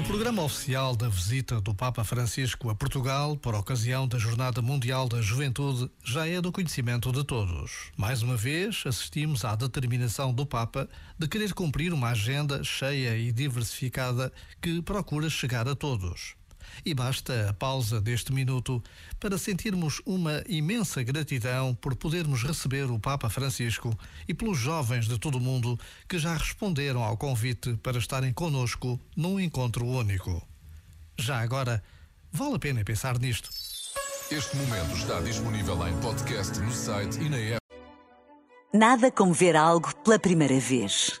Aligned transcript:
O 0.00 0.02
programa 0.02 0.42
oficial 0.42 0.96
da 0.96 1.10
visita 1.10 1.60
do 1.60 1.74
Papa 1.74 2.02
Francisco 2.02 2.70
a 2.70 2.74
Portugal, 2.74 3.36
por 3.36 3.54
ocasião 3.54 4.08
da 4.08 4.16
Jornada 4.18 4.62
Mundial 4.62 5.06
da 5.06 5.20
Juventude, 5.20 5.90
já 6.02 6.26
é 6.26 6.40
do 6.40 6.50
conhecimento 6.50 7.12
de 7.12 7.22
todos. 7.22 7.92
Mais 7.98 8.22
uma 8.22 8.34
vez, 8.34 8.82
assistimos 8.86 9.44
à 9.44 9.54
determinação 9.54 10.32
do 10.32 10.46
Papa 10.46 10.88
de 11.18 11.28
querer 11.28 11.52
cumprir 11.52 11.92
uma 11.92 12.08
agenda 12.08 12.64
cheia 12.64 13.14
e 13.14 13.30
diversificada 13.30 14.32
que 14.58 14.80
procura 14.80 15.28
chegar 15.28 15.68
a 15.68 15.74
todos. 15.74 16.39
E 16.84 16.94
basta 16.94 17.50
a 17.50 17.52
pausa 17.52 18.00
deste 18.00 18.32
minuto 18.32 18.82
para 19.18 19.38
sentirmos 19.38 20.00
uma 20.04 20.42
imensa 20.48 21.02
gratidão 21.02 21.74
por 21.74 21.94
podermos 21.94 22.42
receber 22.42 22.90
o 22.90 22.98
Papa 22.98 23.28
Francisco 23.28 23.96
e 24.26 24.34
pelos 24.34 24.58
jovens 24.58 25.06
de 25.06 25.18
todo 25.18 25.38
o 25.38 25.40
mundo 25.40 25.78
que 26.08 26.18
já 26.18 26.36
responderam 26.36 27.02
ao 27.02 27.16
convite 27.16 27.76
para 27.82 27.98
estarem 27.98 28.32
conosco 28.32 29.00
num 29.16 29.38
encontro 29.38 29.86
único. 29.86 30.46
Já 31.18 31.40
agora, 31.40 31.82
vale 32.32 32.56
a 32.56 32.58
pena 32.58 32.84
pensar 32.84 33.18
nisto. 33.18 33.50
Este 34.30 34.56
momento 34.56 34.96
está 34.96 35.20
disponível 35.20 35.86
em 35.88 36.00
podcast 36.00 36.58
no 36.60 36.72
site 36.72 37.20
e 37.20 37.28
na 37.28 37.36
app. 37.36 37.60
Nada 38.72 39.10
como 39.10 39.32
ver 39.32 39.56
algo 39.56 39.92
pela 40.04 40.18
primeira 40.18 40.60
vez. 40.60 41.20